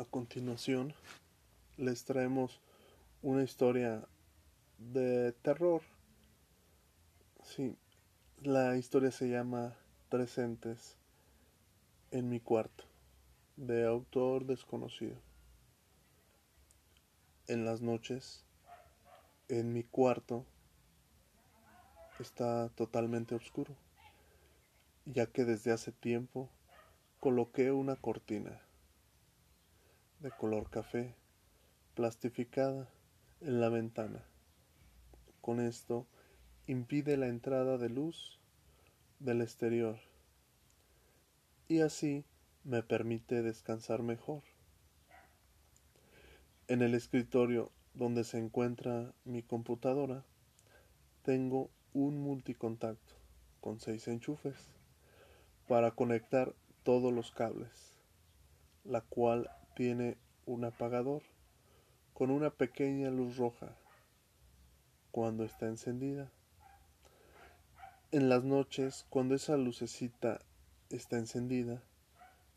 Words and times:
A 0.00 0.06
continuación, 0.06 0.94
les 1.76 2.06
traemos 2.06 2.62
una 3.20 3.42
historia 3.42 4.02
de 4.78 5.32
terror. 5.32 5.82
Sí, 7.44 7.76
la 8.40 8.78
historia 8.78 9.10
se 9.10 9.28
llama 9.28 9.76
Tres 10.08 10.38
entes 10.38 10.96
en 12.12 12.30
mi 12.30 12.40
cuarto, 12.40 12.84
de 13.58 13.84
autor 13.84 14.46
desconocido. 14.46 15.16
En 17.46 17.66
las 17.66 17.82
noches, 17.82 18.46
en 19.48 19.74
mi 19.74 19.84
cuarto, 19.84 20.46
está 22.20 22.70
totalmente 22.70 23.34
oscuro, 23.34 23.76
ya 25.04 25.26
que 25.26 25.44
desde 25.44 25.72
hace 25.72 25.92
tiempo 25.92 26.48
coloqué 27.20 27.70
una 27.70 27.96
cortina 27.96 28.62
de 30.20 30.30
color 30.30 30.70
café, 30.70 31.14
plastificada 31.94 32.88
en 33.40 33.60
la 33.60 33.68
ventana. 33.68 34.24
Con 35.40 35.60
esto 35.60 36.06
impide 36.66 37.16
la 37.16 37.26
entrada 37.26 37.78
de 37.78 37.88
luz 37.88 38.38
del 39.18 39.40
exterior 39.40 39.98
y 41.68 41.80
así 41.80 42.24
me 42.64 42.82
permite 42.82 43.42
descansar 43.42 44.02
mejor. 44.02 44.42
En 46.68 46.82
el 46.82 46.94
escritorio 46.94 47.72
donde 47.94 48.24
se 48.24 48.38
encuentra 48.38 49.12
mi 49.24 49.42
computadora 49.42 50.24
tengo 51.22 51.70
un 51.92 52.20
multicontacto 52.20 53.14
con 53.60 53.80
seis 53.80 54.06
enchufes 54.08 54.68
para 55.66 55.92
conectar 55.92 56.54
todos 56.82 57.12
los 57.12 57.30
cables, 57.30 57.94
la 58.84 59.00
cual 59.00 59.50
tiene 59.80 60.18
un 60.44 60.66
apagador 60.66 61.22
con 62.12 62.30
una 62.30 62.50
pequeña 62.50 63.08
luz 63.08 63.38
roja 63.38 63.74
cuando 65.10 65.42
está 65.42 65.68
encendida. 65.68 66.30
En 68.12 68.28
las 68.28 68.44
noches, 68.44 69.06
cuando 69.08 69.34
esa 69.34 69.56
lucecita 69.56 70.42
está 70.90 71.16
encendida, 71.16 71.82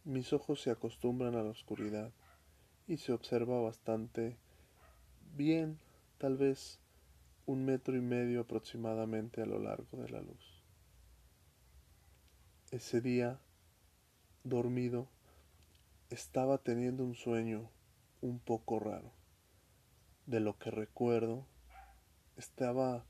mis 0.04 0.34
ojos 0.34 0.62
se 0.62 0.70
acostumbran 0.70 1.36
a 1.36 1.44
la 1.44 1.52
oscuridad 1.52 2.12
y 2.90 2.98
se 2.98 3.14
observa 3.14 3.62
bastante 3.62 4.36
bien, 5.34 5.80
tal 6.18 6.36
vez 6.36 6.82
un 7.46 7.64
metro 7.64 7.96
y 7.96 8.02
medio 8.02 8.42
aproximadamente 8.42 9.42
a 9.42 9.46
lo 9.46 9.60
largo 9.60 9.98
de 9.98 10.10
la 10.10 10.20
luz. 10.20 10.62
Ese 12.72 13.00
día, 13.00 13.40
dormido, 14.44 15.08
estaba 16.14 16.60
teniendo 16.60 17.04
un 17.04 17.16
sueño 17.16 17.72
un 18.22 18.38
poco 18.40 18.80
raro. 18.80 19.12
De 20.28 20.40
lo 20.40 20.60
que 20.60 20.70
recuerdo, 20.70 21.48
estaba 22.38 23.04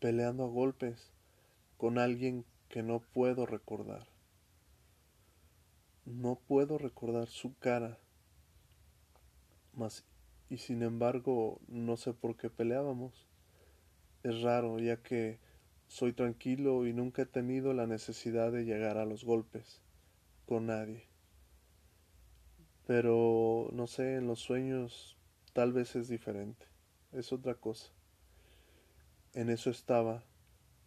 peleando 0.00 0.44
a 0.44 0.48
golpes 0.48 1.12
con 1.78 1.98
alguien 1.98 2.44
que 2.68 2.82
no 2.82 3.00
puedo 3.00 3.46
recordar. 3.46 4.06
No 6.04 6.38
puedo 6.46 6.76
recordar 6.76 7.28
su 7.28 7.56
cara, 7.58 7.98
mas 9.72 10.04
y 10.50 10.58
sin 10.58 10.82
embargo 10.82 11.58
no 11.68 11.96
sé 11.96 12.12
por 12.12 12.36
qué 12.36 12.50
peleábamos. 12.50 13.28
Es 14.24 14.42
raro, 14.42 14.78
ya 14.78 15.02
que 15.02 15.40
soy 15.88 16.12
tranquilo 16.12 16.86
y 16.86 16.92
nunca 16.92 17.22
he 17.22 17.26
tenido 17.26 17.72
la 17.72 17.86
necesidad 17.86 18.52
de 18.52 18.66
llegar 18.66 18.98
a 18.98 19.06
los 19.06 19.24
golpes 19.24 19.80
con 20.44 20.66
nadie. 20.66 21.11
Pero 22.94 23.70
no 23.72 23.86
sé, 23.86 24.16
en 24.16 24.26
los 24.26 24.40
sueños 24.40 25.16
tal 25.54 25.72
vez 25.72 25.96
es 25.96 26.08
diferente, 26.08 26.66
es 27.12 27.32
otra 27.32 27.54
cosa. 27.54 27.90
En 29.32 29.48
eso 29.48 29.70
estaba 29.70 30.24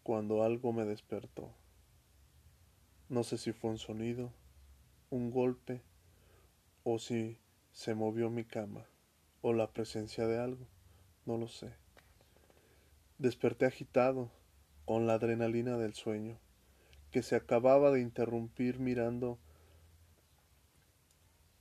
cuando 0.03 0.43
algo 0.43 0.71
me 0.71 0.85
despertó. 0.85 1.51
No 3.09 3.23
sé 3.23 3.39
si 3.39 3.53
fue 3.53 3.71
un 3.71 3.79
sonido, 3.79 4.31
un 5.09 5.31
golpe, 5.31 5.81
o 6.83 6.99
si 6.99 7.39
se 7.71 7.95
movió 7.95 8.29
mi 8.29 8.43
cama, 8.45 8.85
o 9.41 9.53
la 9.53 9.73
presencia 9.73 10.27
de 10.27 10.37
algo, 10.37 10.67
no 11.25 11.39
lo 11.39 11.47
sé. 11.47 11.73
Desperté 13.17 13.65
agitado, 13.65 14.29
con 14.85 15.07
la 15.07 15.15
adrenalina 15.15 15.79
del 15.79 15.95
sueño, 15.95 16.37
que 17.09 17.23
se 17.23 17.35
acababa 17.35 17.89
de 17.89 18.01
interrumpir 18.01 18.77
mirando 18.77 19.39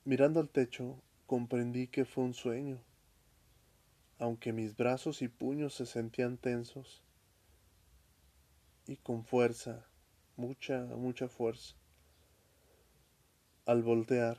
Mirando 0.06 0.38
al 0.38 0.50
techo, 0.50 1.00
comprendí 1.26 1.88
que 1.88 2.04
fue 2.04 2.24
un 2.24 2.34
sueño, 2.34 2.78
aunque 4.18 4.52
mis 4.52 4.76
brazos 4.76 5.22
y 5.22 5.28
puños 5.28 5.72
se 5.72 5.86
sentían 5.86 6.36
tensos 6.36 7.02
y 8.86 8.96
con 8.96 9.24
fuerza, 9.24 9.86
mucha, 10.36 10.84
mucha 10.84 11.28
fuerza. 11.28 11.74
Al 13.64 13.82
voltear, 13.82 14.36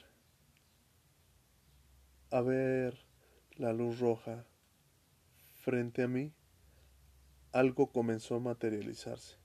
a 2.29 2.41
ver 2.41 3.03
la 3.55 3.73
luz 3.73 3.99
roja 3.99 4.45
frente 5.61 6.03
a 6.03 6.07
mí, 6.07 6.31
algo 7.53 7.91
comenzó 7.91 8.35
a 8.35 8.39
materializarse. 8.39 9.37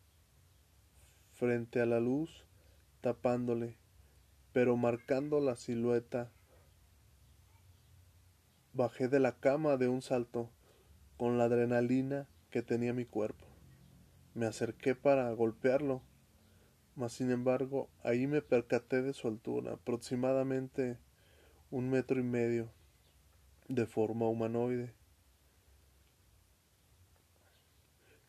Frente 1.32 1.81
a 1.81 1.87
la 1.87 1.98
luz, 1.98 2.44
tapándole 3.00 3.80
pero 4.53 4.77
marcando 4.77 5.41
la 5.41 5.56
silueta. 5.56 6.31
Bajé 8.72 9.09
de 9.09 9.21
la 9.21 9.38
cama 9.38 9.77
de 9.77 9.88
un 9.88 10.03
salto 10.03 10.50
con 11.16 11.38
la 11.38 11.44
adrenalina 11.44 12.28
que 12.50 12.62
tenía 12.62 12.93
mi 12.93 13.05
cuerpo. 13.05 13.47
Me 14.34 14.47
acerqué 14.47 14.94
para 14.94 15.31
golpearlo, 15.33 16.03
mas 16.94 17.12
sin 17.12 17.31
embargo 17.31 17.91
ahí 18.03 18.27
me 18.27 18.43
percaté 18.43 19.03
de 19.03 19.12
su 19.12 19.28
altura, 19.28 19.75
aproximadamente 19.75 20.99
un 21.71 21.91
metro 21.91 22.21
y 22.21 22.25
medio, 22.25 22.72
de 23.69 23.87
forma 23.87 24.28
humanoide. 24.28 24.94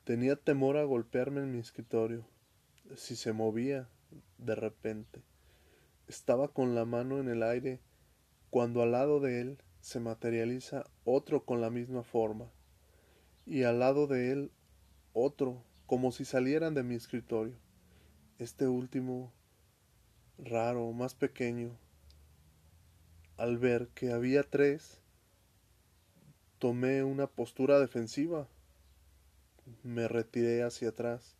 Tenía 0.03 0.35
temor 0.35 0.77
a 0.77 0.83
golpearme 0.83 1.41
en 1.41 1.51
mi 1.51 1.59
escritorio, 1.59 2.27
si 2.95 3.15
se 3.15 3.33
movía 3.33 3.89
de 4.37 4.55
repente. 4.55 5.30
Estaba 6.11 6.49
con 6.49 6.75
la 6.75 6.83
mano 6.83 7.19
en 7.19 7.29
el 7.29 7.41
aire 7.41 7.79
cuando 8.49 8.81
al 8.81 8.91
lado 8.91 9.21
de 9.21 9.39
él 9.39 9.63
se 9.79 10.01
materializa 10.01 10.83
otro 11.05 11.45
con 11.45 11.61
la 11.61 11.69
misma 11.69 12.03
forma 12.03 12.51
y 13.45 13.63
al 13.63 13.79
lado 13.79 14.07
de 14.07 14.33
él 14.33 14.51
otro 15.13 15.63
como 15.85 16.11
si 16.11 16.25
salieran 16.25 16.73
de 16.73 16.83
mi 16.83 16.95
escritorio. 16.95 17.55
Este 18.39 18.67
último 18.67 19.31
raro, 20.37 20.91
más 20.91 21.15
pequeño. 21.15 21.77
Al 23.37 23.57
ver 23.57 23.87
que 23.95 24.11
había 24.11 24.43
tres, 24.43 24.99
tomé 26.59 27.05
una 27.05 27.27
postura 27.27 27.79
defensiva. 27.79 28.49
Me 29.81 30.09
retiré 30.09 30.61
hacia 30.61 30.89
atrás. 30.89 31.37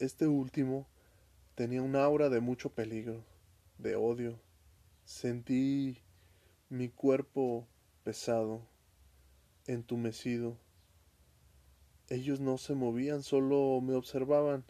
Este 0.00 0.26
último 0.26 0.86
Tenía 1.56 1.80
un 1.80 1.96
aura 1.96 2.28
de 2.28 2.40
mucho 2.40 2.68
peligro, 2.68 3.24
de 3.78 3.96
odio. 3.96 4.38
Sentí 5.06 5.96
mi 6.68 6.90
cuerpo 6.90 7.66
pesado, 8.04 8.60
entumecido. 9.66 10.58
Ellos 12.10 12.40
no 12.40 12.58
se 12.58 12.74
movían, 12.74 13.22
solo 13.22 13.80
me 13.80 13.94
observaban. 13.94 14.66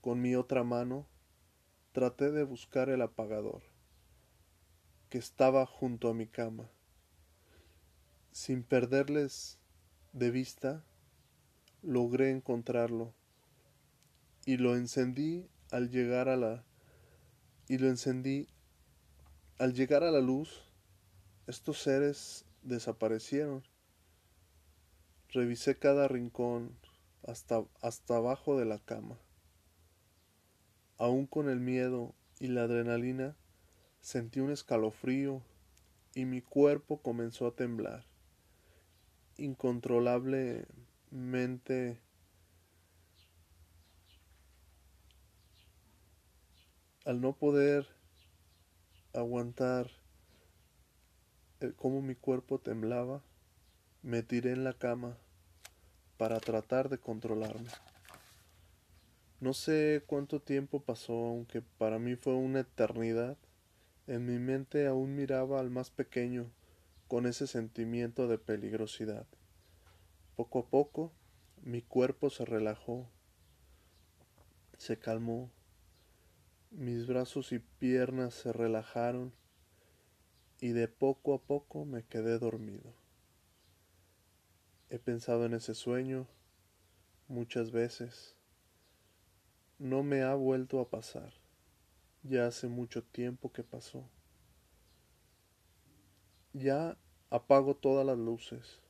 Con 0.00 0.20
mi 0.20 0.36
otra 0.36 0.62
mano 0.62 1.04
traté 1.90 2.30
de 2.30 2.44
buscar 2.44 2.90
el 2.90 3.02
apagador, 3.02 3.62
que 5.08 5.18
estaba 5.18 5.66
junto 5.66 6.10
a 6.10 6.14
mi 6.14 6.28
cama. 6.28 6.70
Sin 8.30 8.62
perderles 8.62 9.58
de 10.12 10.30
vista, 10.30 10.84
logré 11.82 12.30
encontrarlo 12.30 13.12
y 14.46 14.58
lo 14.58 14.76
encendí 14.76 15.48
al 15.70 15.90
llegar 15.90 16.28
a 16.28 16.36
la 16.36 16.64
y 17.68 17.78
lo 17.78 17.88
encendí. 17.88 18.48
Al 19.58 19.74
llegar 19.74 20.04
a 20.04 20.10
la 20.10 20.20
luz 20.20 20.62
estos 21.46 21.78
seres 21.78 22.44
desaparecieron. 22.62 23.62
Revisé 25.30 25.78
cada 25.78 26.08
rincón 26.08 26.76
hasta 27.26 27.64
hasta 27.82 28.16
abajo 28.16 28.58
de 28.58 28.64
la 28.64 28.78
cama. 28.78 29.18
Aún 30.96 31.26
con 31.26 31.48
el 31.48 31.60
miedo 31.60 32.14
y 32.40 32.48
la 32.48 32.62
adrenalina 32.62 33.36
sentí 34.00 34.40
un 34.40 34.50
escalofrío 34.50 35.42
y 36.14 36.24
mi 36.24 36.40
cuerpo 36.40 37.02
comenzó 37.02 37.46
a 37.46 37.54
temblar. 37.54 38.06
Incontrolablemente 39.36 42.00
al 47.08 47.22
no 47.22 47.32
poder 47.32 47.86
aguantar 49.14 49.90
cómo 51.76 52.02
mi 52.02 52.14
cuerpo 52.14 52.58
temblaba, 52.58 53.22
me 54.02 54.22
tiré 54.22 54.52
en 54.52 54.62
la 54.62 54.74
cama 54.74 55.16
para 56.18 56.38
tratar 56.38 56.90
de 56.90 56.98
controlarme. 56.98 57.70
No 59.40 59.54
sé 59.54 60.04
cuánto 60.06 60.42
tiempo 60.42 60.82
pasó, 60.82 61.14
aunque 61.14 61.62
para 61.62 61.98
mí 61.98 62.14
fue 62.14 62.34
una 62.34 62.60
eternidad. 62.60 63.38
En 64.06 64.26
mi 64.26 64.38
mente 64.38 64.86
aún 64.86 65.16
miraba 65.16 65.60
al 65.60 65.70
más 65.70 65.88
pequeño 65.88 66.50
con 67.06 67.24
ese 67.24 67.46
sentimiento 67.46 68.28
de 68.28 68.36
peligrosidad. 68.36 69.24
Poco 70.36 70.58
a 70.58 70.66
poco 70.66 71.10
mi 71.62 71.80
cuerpo 71.80 72.28
se 72.28 72.44
relajó, 72.44 73.08
se 74.76 74.98
calmó, 74.98 75.50
mis 76.70 77.06
brazos 77.06 77.52
y 77.52 77.58
piernas 77.58 78.34
se 78.34 78.52
relajaron 78.52 79.32
y 80.60 80.68
de 80.68 80.88
poco 80.88 81.34
a 81.34 81.42
poco 81.42 81.84
me 81.84 82.04
quedé 82.04 82.38
dormido. 82.38 82.94
He 84.90 84.98
pensado 84.98 85.46
en 85.46 85.54
ese 85.54 85.74
sueño 85.74 86.26
muchas 87.28 87.70
veces. 87.72 88.36
No 89.78 90.02
me 90.02 90.22
ha 90.22 90.34
vuelto 90.34 90.80
a 90.80 90.88
pasar. 90.88 91.32
Ya 92.22 92.46
hace 92.46 92.68
mucho 92.68 93.04
tiempo 93.04 93.52
que 93.52 93.62
pasó. 93.62 94.08
Ya 96.52 96.98
apago 97.30 97.76
todas 97.76 98.04
las 98.04 98.18
luces, 98.18 98.80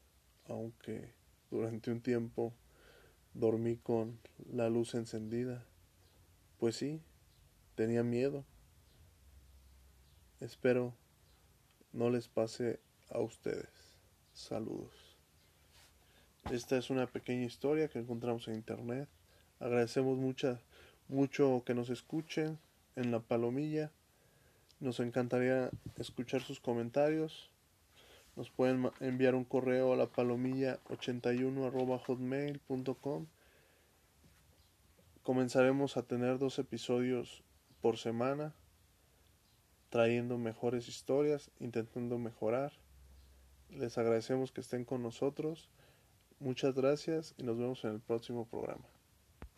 aunque 0.47 1.13
durante 1.51 1.91
un 1.91 2.01
tiempo 2.01 2.55
dormí 3.35 3.77
con 3.77 4.19
la 4.51 4.71
luz 4.71 4.95
encendida. 4.95 5.67
Pues 6.59 6.77
sí, 6.77 7.03
tenía 7.79 8.03
miedo. 8.03 8.45
Espero 10.41 10.97
no 11.93 12.11
les 12.11 12.27
pase 12.27 12.81
a 13.09 13.21
ustedes. 13.21 13.71
Saludos. 14.33 14.91
Esta 16.51 16.77
es 16.77 16.91
una 16.91 17.07
pequeña 17.07 17.45
historia 17.45 17.87
que 17.87 18.01
encontramos 18.01 18.49
en 18.49 18.57
internet. 18.57 19.09
Agradecemos 19.61 20.19
mucho 20.19 21.63
que 21.65 21.75
nos 21.75 21.89
escuchen 21.89 22.59
en 22.97 23.13
la 23.13 23.21
palomilla. 23.21 23.93
Nos 24.81 24.99
encantaría 24.99 25.71
escuchar 25.99 26.43
sus 26.43 26.59
comentarios. 26.59 27.49
Nos 28.35 28.51
pueden 28.51 28.91
enviar 28.99 29.37
un 29.37 29.45
correo 29.45 29.93
a 29.93 29.97
la 29.97 30.07
palomilla 30.07 30.81
81 30.91 31.71
hotmail.com. 32.05 33.27
Comenzaremos 35.23 35.97
a 35.97 36.03
tener 36.03 36.41
dos 36.41 36.59
episodios 36.59 37.45
por 37.81 37.99
semana 37.99 38.55
trayendo 39.91 40.39
mejores 40.39 40.89
historias, 40.89 41.51
intentando 41.61 42.19
mejorar. 42.19 42.73
Les 43.71 43.97
agradecemos 43.99 44.53
que 44.53 44.61
estén 44.61 44.85
con 44.85 45.03
nosotros. 45.03 45.69
Muchas 46.41 46.75
gracias 46.75 47.35
y 47.39 47.43
nos 47.43 47.59
vemos 47.59 47.85
en 47.85 47.93
el 47.93 48.01
próximo 48.01 48.47
programa. 48.47 48.85